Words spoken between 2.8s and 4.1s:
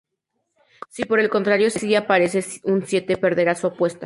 siete, perderá su apuesta.